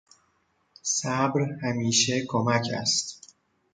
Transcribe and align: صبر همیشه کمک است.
صبر 0.81 1.41
همیشه 1.63 2.25
کمک 2.27 2.65
است. 2.73 3.35